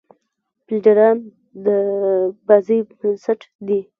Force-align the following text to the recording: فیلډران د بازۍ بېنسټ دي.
فیلډران 0.65 1.17
د 1.65 1.67
بازۍ 2.47 2.79
بېنسټ 2.99 3.41
دي. 3.67 3.79